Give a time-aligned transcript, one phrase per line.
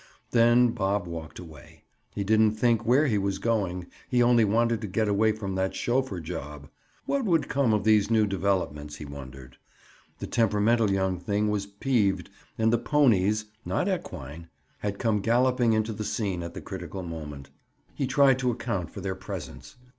[0.31, 1.83] Then Bob walked away;
[2.15, 5.75] he didn't think where he was going; he only wanted to get away from that
[5.75, 6.69] chauffeur job.
[7.05, 9.57] What would come of these new developments, he wondered?
[10.17, 14.47] The temperamental young thing was "peeved," and the ponies (not equine)
[14.79, 17.51] had come galloping into the scene at the critical moment.
[17.93, 19.75] He tried to account for their presence.